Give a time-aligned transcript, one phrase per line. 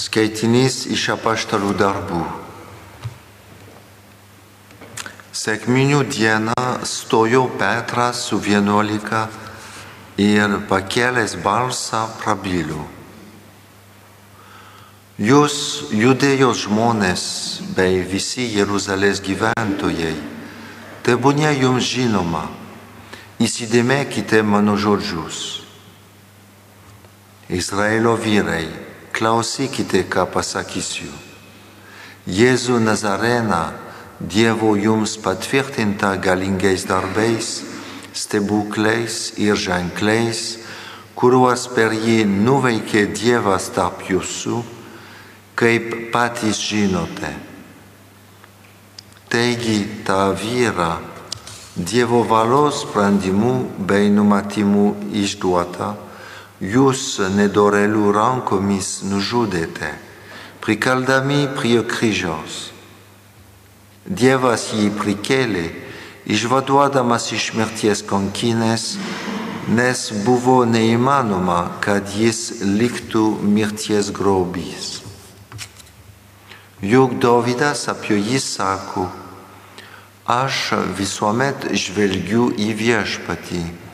[0.00, 2.20] Skaitinys iš apaštalų darbų.
[5.36, 6.54] Sekminių dieną
[6.88, 9.26] stojo Petras su vienuolika
[10.16, 12.86] ir pakėlęs balsą prabilo.
[15.20, 15.56] Jūs
[15.92, 17.22] judėjos žmonės
[17.76, 20.16] bei visi Jeruzalės gyventojai,
[21.04, 22.46] tebūnė jums žinoma,
[23.36, 25.60] įsidėmėkite mano žodžius.
[27.52, 28.89] Izraelio vyrai,
[29.20, 31.12] klausykite, ką pasakysiu.
[32.24, 33.90] Jėzų Nazareną,
[34.20, 37.62] Dievo jums patvirtinta galingais darbais,
[38.12, 40.40] stebuklais ir ženkliais,
[41.16, 44.60] kuriuos per jį nuveikė Dievas tarp jūsų,
[45.56, 47.32] kaip patys žinote.
[49.32, 50.92] Taigi tą vyrą
[51.76, 53.56] Dievo valos sprendimų
[53.88, 54.86] bei numatymų
[55.24, 55.94] išduota,
[56.60, 59.94] jūs nedorelių rankomis nužudėte,
[60.60, 62.68] prikaldami prie kryžiaus.
[64.04, 65.66] Dievas jį prikėlė,
[66.28, 68.96] išvaduodamas iš mirties kankinės,
[69.70, 75.00] nes buvo neįmanoma, kad jis liktų mirties grobys.
[76.80, 79.04] Juk Dovydas apie jį sako,
[80.24, 83.89] aš visuomet žvelgiu į viešpatį.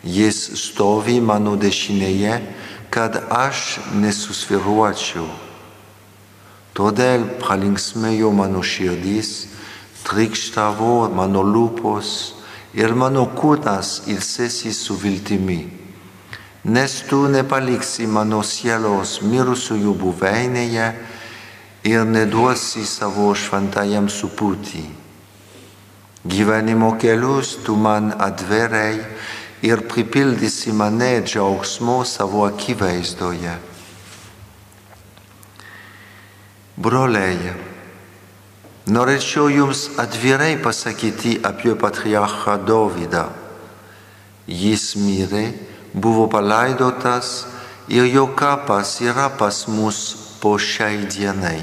[0.00, 2.40] Jis stovi mano dešinėje,
[2.90, 5.28] kad aš nesusviruočiau.
[6.74, 9.50] Todėl pralinksmėjo mano širdis,
[10.06, 12.14] trikštavo mano lūpos
[12.78, 15.60] ir mano kūnas ilsėsi su viltimi.
[16.64, 20.88] Nes tu nepaliksi mano sielos mirusiųjų buveinėje
[21.88, 24.82] ir neduosi savo šventajam supūti.
[26.20, 29.00] Gyvenimo kelius tu man atverei
[29.62, 33.56] ir pripildysi mane džiaugsmo savo akivaizdoje.
[36.80, 37.52] Broliai,
[38.88, 43.26] norėčiau jums atvirai pasakyti apie patriarchą Dovydą.
[44.48, 45.44] Jis mirė,
[45.92, 47.44] buvo palaidotas
[47.92, 50.00] ir jo kapas yra pas mus
[50.40, 51.60] po šiai dienai.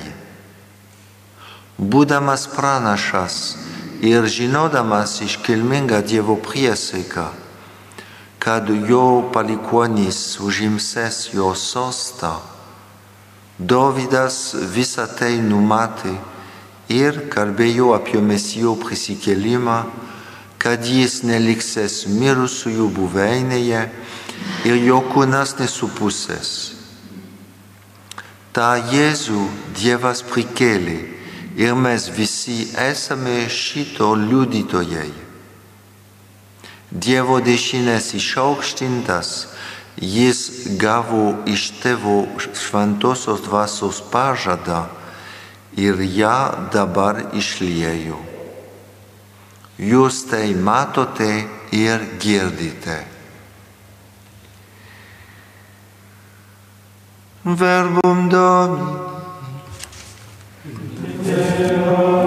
[1.77, 3.57] Būdamas pranašas
[4.05, 7.25] ir žinodamas iškilmingą Dievo priesaiką,
[8.47, 12.37] kad jo palikuonys užimsės jo sostą,
[13.57, 16.13] Dovydas visą tai numatė
[16.93, 19.79] ir kalbėjo apie mesijo prisikėlimą,
[20.61, 23.81] kad jis neliksės mirusiųjų buveinėje
[24.69, 26.53] ir jo kūnas nesupusės.
[28.53, 29.49] Ta Jėzų
[29.81, 30.99] Dievas prikėlė
[31.57, 35.26] ir mes visi esame šito liudytojai.
[36.87, 39.31] Dievo dešinės išaukštintas,
[39.99, 40.39] jis
[40.79, 42.21] gavo iš tėvo
[42.55, 44.85] šventosios dvasios pažadą
[45.75, 48.21] ir ją dabar išliejo.
[49.77, 51.43] Jūs tai matote
[51.75, 53.03] ir girdite.
[57.43, 59.07] Verbum Domini.
[61.37, 62.26] Mokiniai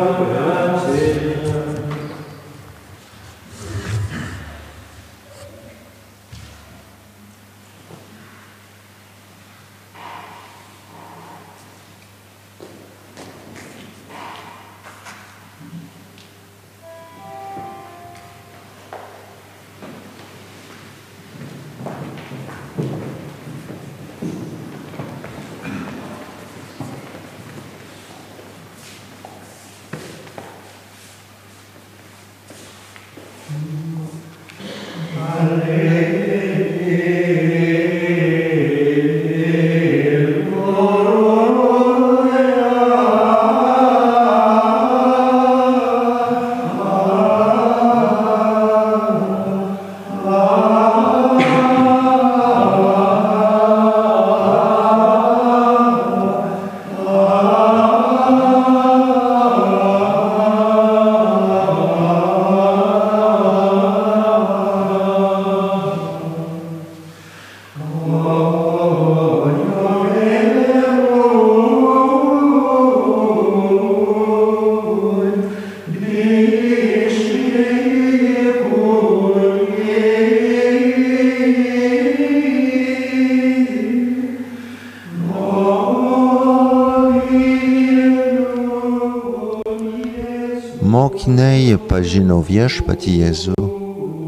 [92.10, 93.66] pažino viešpatį Jėzų,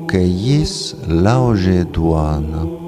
[0.06, 2.81] kai jis laužė duoną.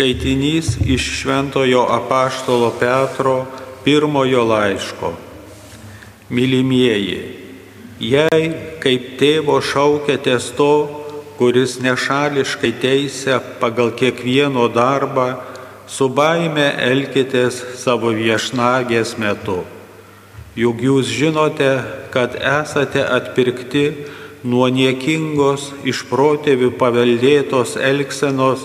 [0.00, 3.44] Skaitinys iš Šventojo apaštalo Petro
[3.84, 5.10] pirmojo laiško.
[6.32, 7.18] Mylimieji,
[8.00, 8.46] jei
[8.80, 10.72] kaip tėvo šaukėtės to,
[11.36, 15.34] kuris nešališkai teisė pagal kiekvieno darbą,
[15.84, 19.58] su baime elkitės savo viešnagės metu.
[20.56, 21.74] Juk jūs žinote,
[22.08, 23.84] kad esate atpirkti
[24.48, 28.64] nuo niekingos iš protėvių paveldėtos elgsenos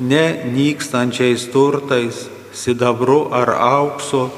[0.00, 4.30] ne nykstančiais turtais, sidabru ar auksu,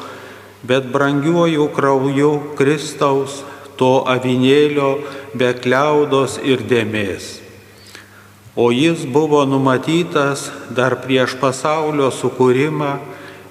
[0.62, 3.44] bet brangiuoju krauju Kristaus,
[3.76, 4.96] to avinėlio
[5.36, 7.40] be kliaudos ir dėmės.
[8.56, 12.94] O jis buvo numatytas dar prieš pasaulio sukūrimą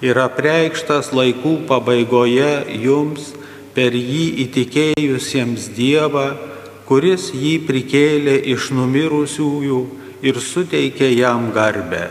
[0.02, 3.30] ir apreikštas laikų pabaigoje jums
[3.78, 6.55] per jį įtikėjusiems Dievą,
[6.86, 9.80] kuris jį prikėlė iš numirusiųjų
[10.26, 12.10] ir suteikė jam garbę.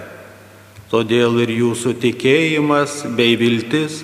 [0.90, 4.02] Todėl ir jūsų tikėjimas bei viltis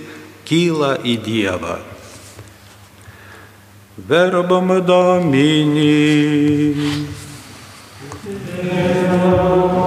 [0.48, 1.78] kyla į Dievą.
[4.10, 5.98] Verbam Domini.
[8.30, 9.79] reikėjo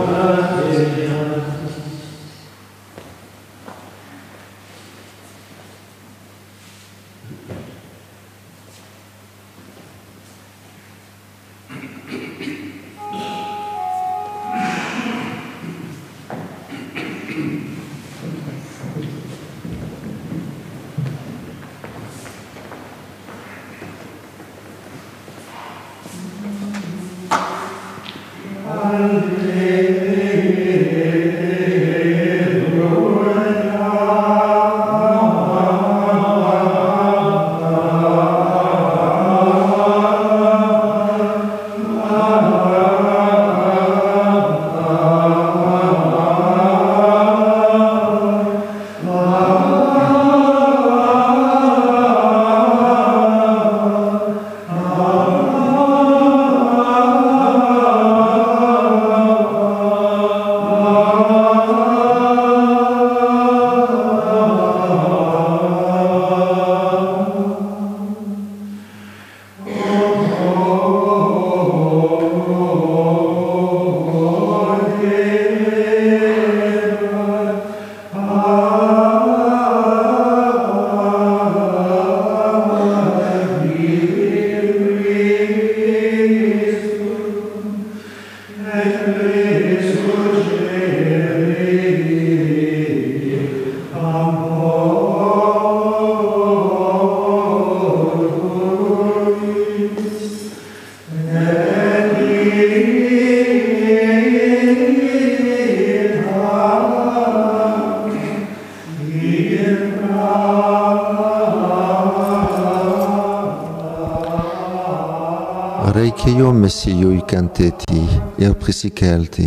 [116.84, 118.02] mesijui kentėti
[118.44, 119.46] ir prisikelti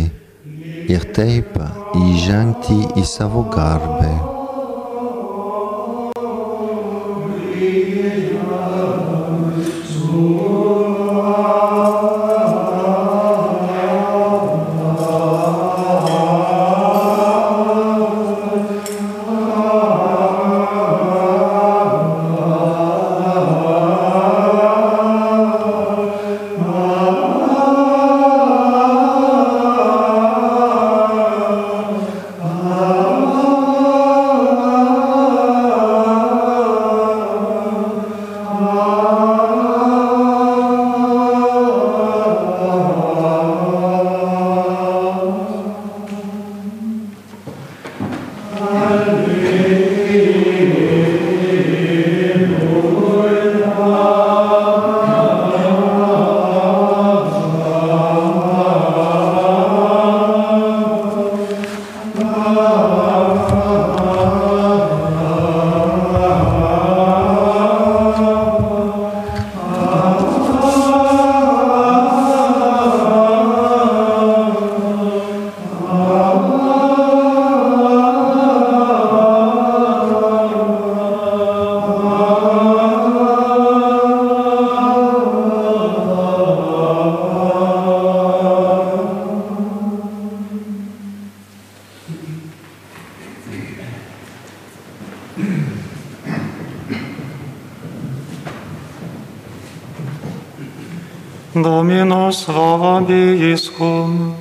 [0.89, 1.59] ir taip
[1.93, 4.36] įžengti į savo garbę.
[103.07, 104.35] bendiscum.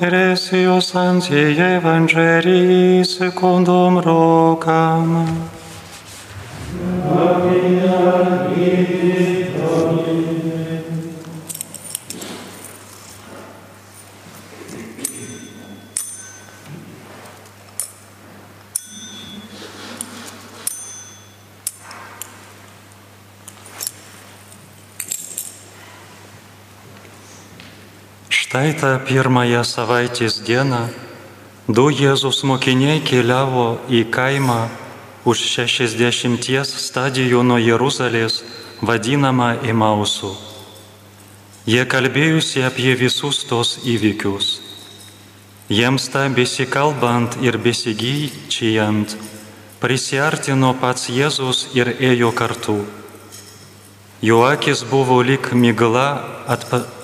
[0.00, 5.26] Eresio Sancti Evangelii secundum rogam.
[7.10, 7.47] Amen.
[28.74, 30.80] Tą pirmąją savaitės dieną
[31.68, 34.60] du Jėzus mokiniai keliavo į kaimą
[35.28, 38.42] už 60 stadijų nuo Jeruzalės
[38.80, 40.32] vadinamą Imausu.
[41.68, 44.46] Jie kalbėjusi apie visus tos įvykius.
[45.68, 49.12] Jiems tą besikalbant ir besigyčiant,
[49.82, 52.78] prisiartino pats Jėzus ir ėjo kartu.
[54.24, 56.08] Jo akis buvo lik migla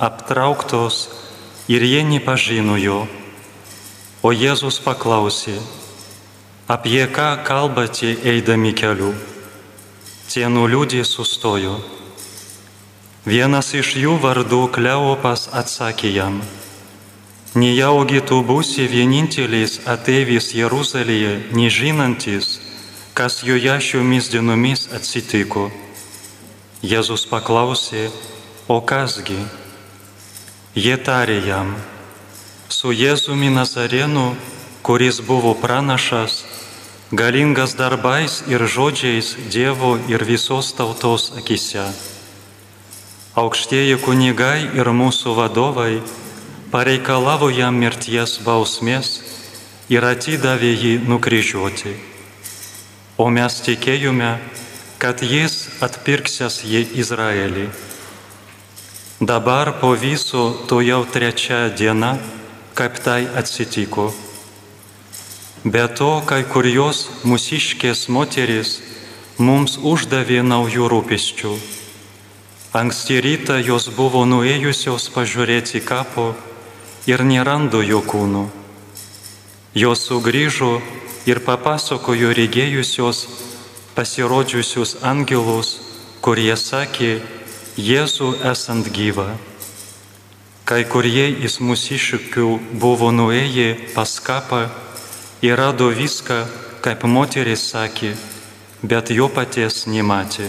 [0.00, 1.04] aptrauktos
[1.68, 3.04] ir jie nepažino jo.
[4.24, 5.58] O Jėzus paklausė,
[6.68, 9.12] apie ką kalbate eidami keliu.
[10.28, 11.76] Tie nuliūdė sustojo.
[13.24, 16.40] Vienas iš jų vardų Kleopas atsakė jam,
[17.56, 22.58] nejaugi tu būsi vienintelis ateivis Jeruzalėje, nežinantis,
[23.16, 25.70] kas joje šiomis dienomis atsitiko.
[26.84, 28.10] Jėzus paklausė,
[28.68, 29.40] o kasgi?
[30.74, 31.68] Jie tarė jam,
[32.66, 34.32] su Jėzumi Nazarenu,
[34.82, 36.40] kuris buvo pranašas,
[37.14, 41.86] galingas darbais ir žodžiais Dievo ir visos tautos akise.
[43.38, 46.02] Aukštieji kunigai ir mūsų vadovai
[46.74, 49.14] pareikalavo jam mirties bausmės
[49.86, 51.94] ir atidavė jį nukryžiuoti.
[53.14, 54.34] O mes tikėjome,
[54.98, 57.70] kad jis atpirksės jį Izraelį.
[59.20, 62.18] Dabar po viso to jau trečia diena,
[62.74, 64.10] kaip tai atsitiko.
[65.62, 68.82] Be to, kai kurios mūsiškės moteris
[69.38, 71.54] mums uždavė naujų rūpesčių.
[72.74, 76.34] Anksti rytą jos buvo nuėjusios pažiūrėti kapo
[77.06, 78.48] ir nerando jo kūnų.
[79.78, 80.80] Jos sugrįžo
[81.30, 83.22] ir papasakojo regėjusios
[83.94, 85.78] pasirodžiusius angelus,
[86.18, 87.22] kurie sakė,
[87.74, 89.32] Jėzų esant gyvą.
[90.62, 92.44] Kai kurie iš mūsiškių
[92.78, 94.68] buvo nuėję pas kapą
[95.42, 96.36] ir rado viską,
[96.86, 98.12] kaip moteris sakė,
[98.86, 100.46] bet jo paties nematė.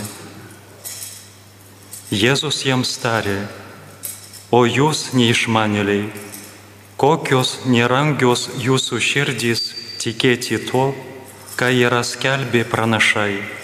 [2.14, 3.50] Jėzus jiems tarė,
[4.54, 6.12] o jūs neišmanėliai,
[7.02, 9.68] kokios nerangios jūsų širdys
[9.98, 10.92] tikėti to,
[11.58, 13.55] ką yra skelbė pranašai.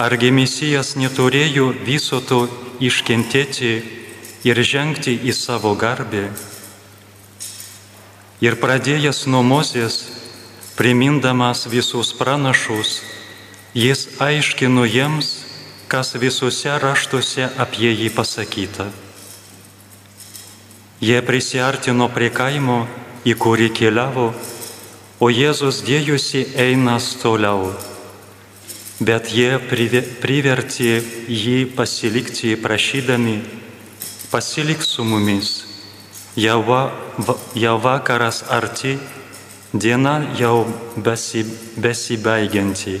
[0.00, 2.46] Argi Mesijas neturėjo viso to
[2.80, 3.72] iškentėti
[4.48, 6.30] ir žengti į savo garbę?
[8.40, 9.98] Ir pradėjęs nuo Mozės,
[10.80, 13.02] primindamas visus pranašus,
[13.76, 15.44] jis aiškino jiems,
[15.92, 18.88] kas visuose raštuose apie jį pasakyta.
[21.04, 22.86] Jie prisiartino prie kaimo,
[23.28, 24.32] į kurį keliavo,
[25.20, 27.91] o Jėzus dėjusi einas toliau
[29.02, 29.58] bet jie
[30.22, 33.40] privertė jį pasilikti prašydami,
[34.30, 35.50] pasilik su mumis,
[36.38, 36.82] jau, va,
[37.58, 38.96] jau vakaras arti,
[39.72, 40.66] diena jau
[40.96, 41.44] besi,
[41.76, 43.00] besibaigianti.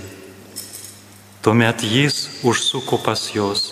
[1.42, 3.62] Tuomet jis užsuko pas juos.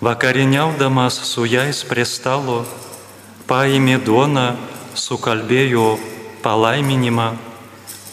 [0.00, 2.62] Vakariniaudamas su jais prie stalo,
[3.46, 4.54] paėmė duoną,
[4.96, 5.98] sukalbėjo
[6.42, 7.34] palaiminimą,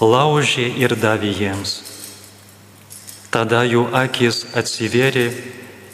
[0.03, 1.86] laužė ir davė jiems.
[3.31, 5.27] Tada jų akis atsivėrė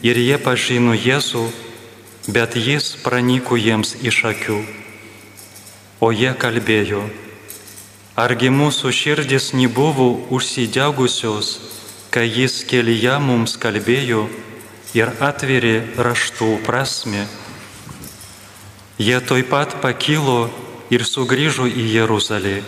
[0.06, 1.48] ir jie pažino Jėzų,
[2.30, 4.60] bet jis pranyko jiems iš akių.
[6.04, 7.02] O jie kalbėjo,
[8.20, 11.56] argi mūsų širdis nebuvo užsidegusios,
[12.14, 14.28] kai jis kelyje mums kalbėjo
[14.94, 17.26] ir atverė raštų prasme.
[19.02, 20.52] Jie toj pat pakilo
[20.94, 22.62] ir sugrįžo į Jeruzalę.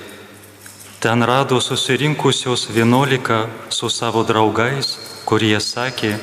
[1.00, 6.16] Ten rado susirinkusios vienuolika su savo draugais, kurie sakė,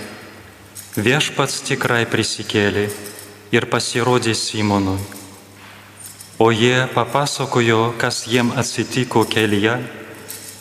[0.97, 2.89] viešpats tikrai prisikėlė
[3.53, 4.99] ir pasirodė Simonui.
[6.39, 9.77] O jie papasakojo, kas jiem atsitiko kelyje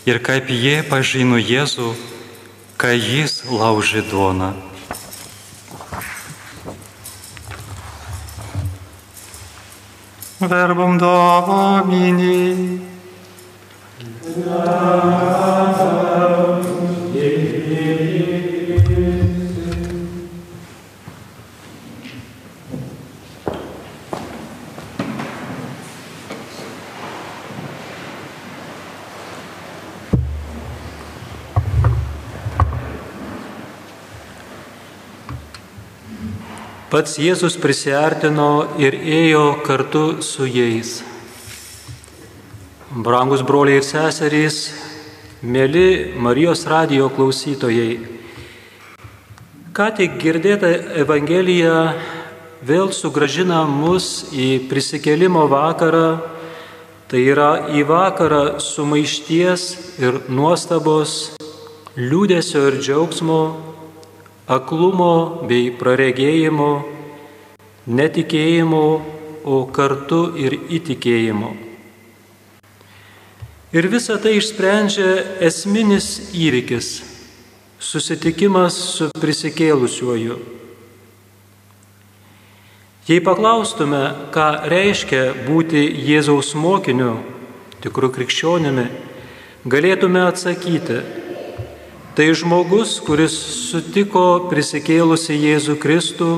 [0.06, 1.94] ir kaip jie pažino Jėzų,
[2.77, 4.51] kai jis laužė duoną.
[10.41, 12.90] Verbum Domini.
[36.91, 41.00] Pats Jėzus prisartino ir ėjo kartu su jais.
[43.01, 44.58] Brangus broliai ir seserys,
[45.41, 47.96] mėly Marijos radijo klausytojai,
[49.74, 50.70] ką tik girdėta
[51.01, 51.96] Evangelija
[52.62, 56.20] vėl sugražina mus į prisikelimo vakarą,
[57.10, 59.65] tai yra į vakarą sumaišties
[60.03, 61.33] ir nuostabos,
[61.98, 63.42] liūdėsio ir džiaugsmo,
[64.46, 65.16] aklumo
[65.50, 66.70] bei praregėjimo,
[67.90, 68.85] netikėjimo,
[69.42, 71.71] o kartu ir įtikėjimo.
[73.72, 76.90] Ir visa tai išsprendžia esminis įvykis-
[77.92, 80.40] susitikimas su prisikėlusiuoju.
[83.07, 87.18] Jei paklaustume, ką reiškia būti Jėzaus mokiniu,
[87.81, 88.88] tikrų krikščionimi,
[89.66, 91.01] galėtume atsakyti,
[92.12, 93.31] Tai žmogus, kuris
[93.72, 96.31] sutiko prisikėlusi Jėzų Kristų,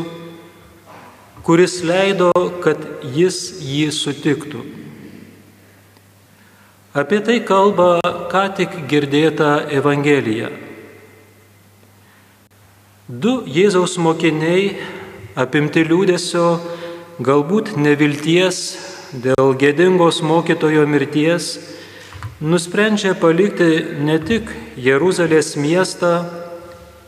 [1.41, 2.29] kuris leido,
[2.61, 2.77] kad
[3.15, 4.61] jis jį sutiktų.
[6.93, 7.97] Apie tai kalba
[8.29, 10.51] ką tik girdėta Evangelija.
[13.09, 14.75] Du Jėzaus mokiniai,
[15.33, 16.43] apimti liūdėsio,
[17.17, 18.59] galbūt nevilties
[19.25, 21.47] dėl gėdingos mokytojo mirties,
[22.37, 26.27] nusprendžia palikti ne tik Jeruzalės miestą,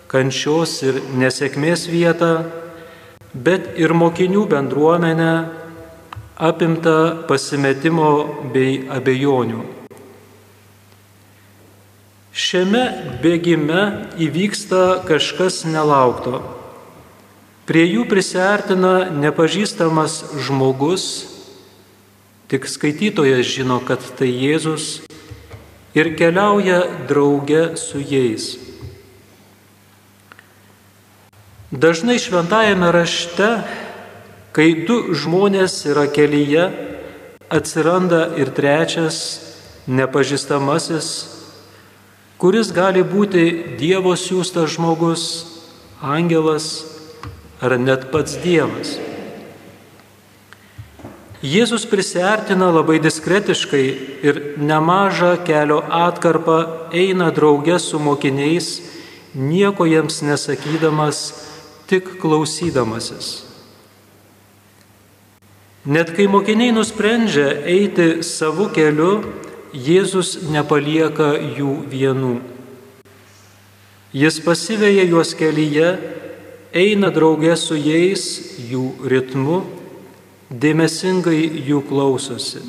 [0.09, 2.31] kančios ir nesėkmės vietą,
[3.37, 5.31] bet ir mokinių bendruomenę
[6.35, 8.11] apimta pasimetimo
[8.53, 9.63] bei abejonių.
[12.35, 12.83] Šiame
[13.23, 16.41] bėgime įvyksta kažkas nelaukto.
[17.65, 21.05] Prie jų prisartina nepažįstamas žmogus,
[22.51, 25.07] tik skaitytojas žino, kad tai Jėzus
[25.95, 28.57] ir keliauja drauge su jais.
[31.71, 33.47] Dažnai šventajame rašte,
[34.55, 36.69] kai du žmonės yra kelyje,
[37.51, 39.17] atsiranda ir trečias,
[39.91, 41.09] nepažįstamasis,
[42.39, 45.25] kuris gali būti Dievo siūstas žmogus,
[45.99, 46.85] angelas
[47.59, 48.95] ar net pats Dievas.
[51.45, 53.85] Jėzus prisartina labai diskretiškai
[54.25, 58.79] ir nemažą kelio atkarpą eina drauge su mokiniais,
[59.35, 61.19] nieko jiems nesakydamas,
[61.85, 63.44] tik klausydamasis.
[65.85, 69.21] Net kai mokiniai nusprendžia eiti savo keliu,
[69.75, 72.35] Jėzus nepalieka jų vienų.
[74.15, 75.89] Jis pasiveja juos kelyje,
[76.71, 78.23] eina drauge su jais
[78.69, 79.57] jų ritmu
[80.49, 82.63] dėmesingai jų klausosi.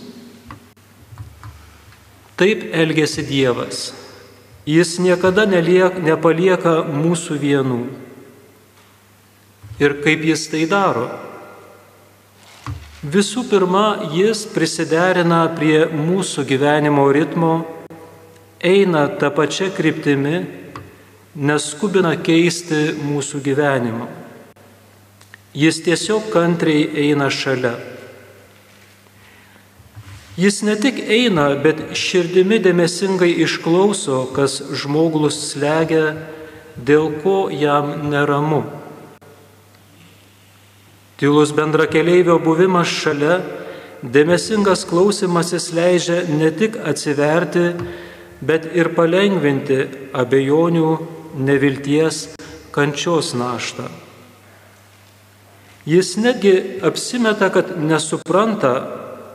[2.36, 3.94] Taip elgesi Dievas.
[4.66, 7.80] Jis niekada neliek, nepalieka mūsų vienų.
[9.80, 11.06] Ir kaip jis tai daro?
[13.06, 17.50] Visų pirma, jis prisiderina prie mūsų gyvenimo ritmo,
[18.58, 20.40] eina tą pačią kryptimį,
[21.38, 24.08] neskubina keisti mūsų gyvenimo.
[25.54, 27.76] Jis tiesiog kantriai eina šalia.
[30.40, 36.16] Jis ne tik eina, bet širdimi dėmesingai išklauso, kas žmogus slegia,
[36.74, 38.64] dėl ko jam neramu.
[41.16, 43.38] Tylus bendrakeleivio buvimas šalia,
[44.04, 47.70] dėmesingas klausimasis leidžia ne tik atsiverti,
[48.44, 49.78] bet ir palengvinti
[50.12, 50.90] abejonių,
[51.40, 52.26] nevilties,
[52.72, 53.88] kančios naštą.
[55.88, 56.52] Jis netgi
[56.84, 58.74] apsimeta, kad nesupranta,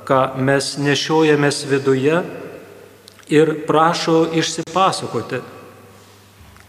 [0.05, 2.21] ką mes nešiojamės viduje
[3.31, 5.41] ir prašo išsipasakoti.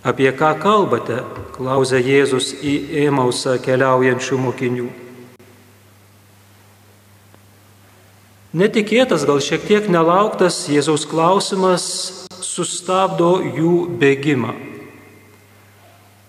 [0.02, 1.20] Apie ką kalbate,
[1.54, 4.90] klausė Jėzus į Ėmausą keliaujančių mokinių.
[8.52, 11.84] Netikėtas, gal šiek tiek nelauktas Jėzaus klausimas
[12.44, 14.50] sustabdo jų bėgimą.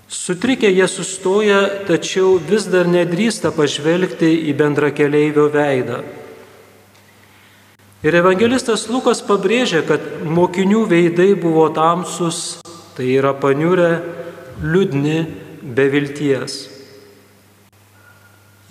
[0.07, 5.97] Sutrikę jie sustoja, tačiau vis dar nedrįsta pažvelgti į bendrakeleivio veidą.
[8.07, 12.61] Ir evangelistas Lukas pabrėžia, kad mokinių veidai buvo tamsus,
[12.95, 13.89] tai yra paniurę,
[14.63, 15.17] liūdni,
[15.75, 16.55] be vilties.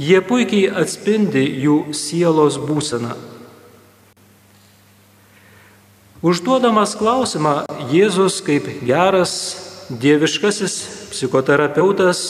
[0.00, 3.31] Jie puikiai atspindi jų sielos būseną.
[6.22, 9.32] Užduodamas klausimą, Jėzus kaip geras
[9.90, 10.74] dieviškasis
[11.10, 12.20] psichoterapeutas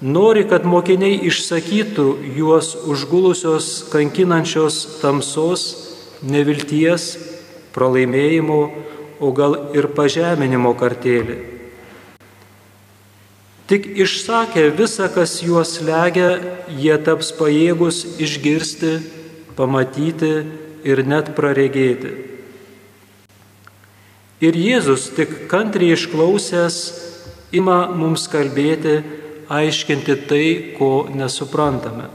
[0.00, 2.06] nori, kad mokiniai išsakytų
[2.38, 5.66] juos užgulusios kankinančios tamsos,
[6.24, 7.10] nevilties,
[7.76, 8.60] pralaimėjimo,
[9.20, 11.36] o gal ir pažeminimo kartėlį.
[13.68, 16.32] Tik išsakę visą, kas juos legia,
[16.72, 18.96] jie taps pajėgus išgirsti,
[19.60, 20.34] pamatyti
[20.88, 22.29] ir net praregėti.
[24.40, 26.76] Ir Jėzus tik kantriai išklausęs
[27.52, 29.02] ima mums kalbėti,
[29.52, 30.46] aiškinti tai,
[30.78, 32.06] ko nesuprantame.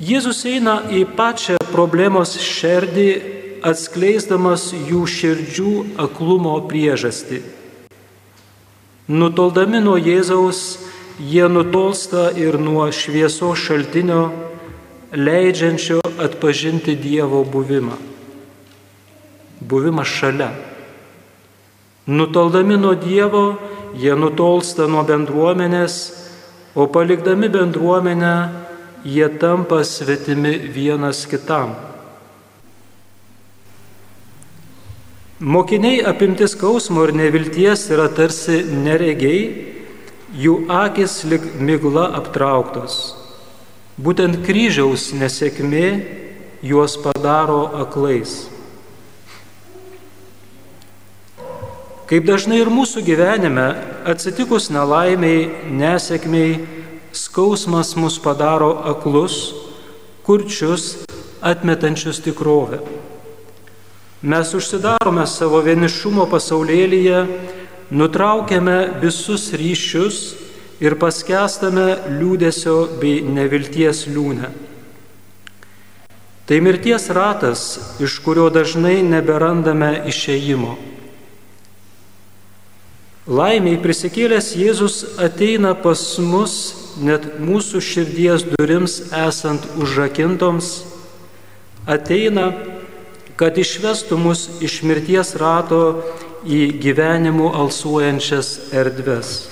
[0.00, 3.08] Jėzus eina į pačią problemos šerdį,
[3.64, 7.40] atskleisdamas jų širdžių aklumo priežastį.
[9.08, 10.78] Nutoldami nuo Jėzaus,
[11.20, 14.22] jie nutolsta ir nuo šviesos šaltinio,
[15.12, 18.09] leidžiančio atpažinti Dievo buvimą.
[19.60, 20.50] Buvimas šalia.
[22.06, 23.44] Nutoldami nuo Dievo,
[23.94, 25.98] jie nutolsta nuo bendruomenės,
[26.74, 28.34] o palikdami bendruomenę,
[29.04, 31.74] jie tampa svetimi vienas kitam.
[35.40, 39.70] Mokiniai apimtis skausmo ir nevilties yra tarsi neregiai,
[40.36, 43.14] jų akis lik migla aptrauktos.
[43.96, 45.86] Būtent kryžiaus nesėkmė
[46.60, 48.49] juos padaro aklais.
[52.10, 53.68] Kaip dažnai ir mūsų gyvenime
[54.10, 56.56] atsitikus nelaimiai, nesėkmiai,
[57.14, 59.36] skausmas mus padaro aklus,
[60.26, 61.04] kurčius,
[61.38, 62.80] atmetančius tikrovę.
[64.26, 67.22] Mes užsidarome savo vienišumo pasaulėlyje,
[67.94, 70.20] nutraukiame visus ryšius
[70.82, 74.50] ir paskestame liūdėsio bei nevilties liūnę.
[76.50, 77.66] Tai mirties ratas,
[78.02, 80.89] iš kurio dažnai neberandame išėjimo.
[83.30, 86.54] Laimiai prisikėlęs Jėzus ateina pas mus
[86.98, 90.70] net mūsų širdies durims esant užrakintoms,
[91.86, 92.48] ateina
[93.38, 95.78] kad išvestų mus iš mirties rato
[96.42, 99.46] į gyvenimų alsuojančias erdves.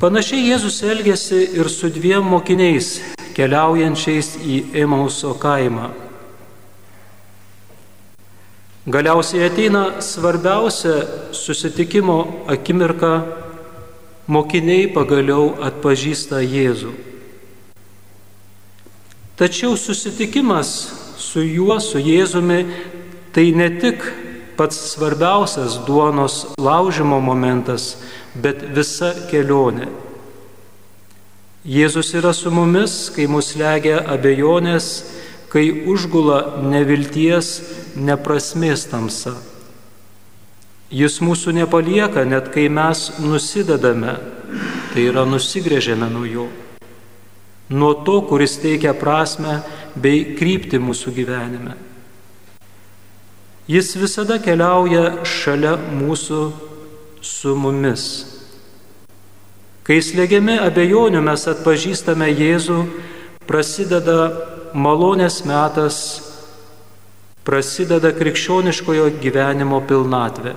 [0.00, 2.96] Panašiai Jėzus elgėsi ir su dviem mokiniais,
[3.36, 5.92] keliaujančiais į Emauso kaimą.
[8.86, 13.22] Galiausiai ateina svarbiausia susitikimo akimirka,
[14.28, 16.92] mokiniai pagaliau atpažįsta Jėzų.
[19.40, 20.74] Tačiau susitikimas
[21.16, 22.60] su juo, su Jėzumi,
[23.32, 24.04] tai ne tik
[24.60, 27.96] pats svarbiausias duonos laužimo momentas,
[28.36, 29.88] bet visa kelionė.
[31.64, 35.23] Jėzus yra su mumis, kai mus legia abejonės,
[35.54, 37.54] kai užgula nevilties,
[37.94, 39.36] neprasmės tamsa.
[40.90, 44.18] Jis mūsų nepalieka, net kai mes nusidedame,
[44.92, 46.50] tai yra nusigrėžėme nuo jo
[47.68, 49.60] nuo to, kuris teikia prasme
[49.96, 51.74] bei krypti mūsų gyvenime.
[53.68, 56.40] Jis visada keliauja šalia mūsų
[57.24, 58.04] su mumis.
[59.84, 62.78] Kai slėgiami abejonių mes atpažįstame Jėzų,
[63.48, 64.18] prasideda
[64.74, 65.96] malonės metas,
[67.46, 70.54] prasideda krikščioniškojo gyvenimo pilnatvė.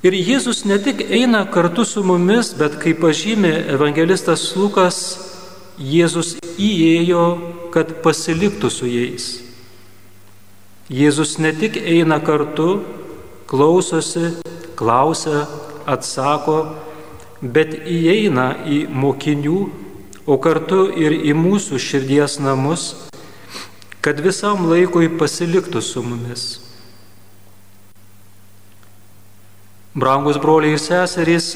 [0.00, 5.00] Ir Jėzus ne tik eina kartu su mumis, bet kaip pažymė evangelistas Lukas,
[5.76, 7.24] Jėzus įėjo,
[7.74, 9.26] kad pasiliktų su jais.
[10.90, 12.80] Jėzus ne tik eina kartu,
[13.50, 14.32] klausosi,
[14.78, 15.44] klausia,
[15.84, 16.56] atsako,
[17.42, 19.60] bet įeina į mokinių,
[20.26, 22.94] o kartu ir į mūsų širdies namus,
[24.00, 26.44] kad visam laikui pasiliktų su mumis.
[29.94, 31.54] Brangus broliai ir seserys,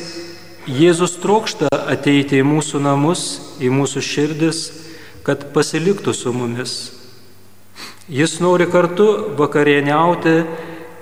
[0.64, 3.24] Jėzus trokšta ateiti į mūsų namus,
[3.60, 4.60] į mūsų širdis,
[5.24, 6.72] kad pasiliktų su mumis.
[8.08, 10.34] Jis nori kartu vakarieniauti,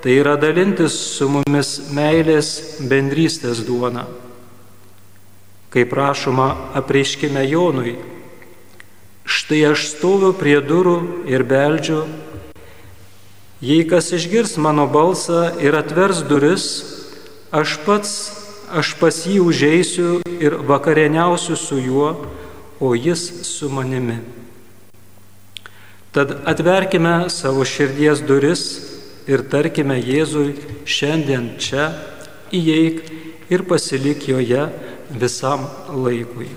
[0.03, 2.51] tai yra dalintis su mumis meilės
[2.91, 4.09] bendrystės duona.
[5.73, 7.97] Kaip prašoma apreiškime Jonui,
[9.25, 12.03] štai aš stoviu prie durų ir beldžiu,
[13.65, 16.67] jei kas išgirs mano balsą ir atvers duris,
[17.53, 18.13] Aš pats,
[18.73, 22.15] aš pas jį užeisiu ir vakarieniausiu su juo,
[22.81, 24.17] o jis su manimi.
[26.17, 28.63] Tad atverkime savo širdies duris
[29.29, 30.55] ir tarkime Jėzui
[30.89, 31.91] šiandien čia,
[32.57, 33.05] įeik
[33.53, 34.65] ir pasilik joje
[35.19, 36.49] visam laikui.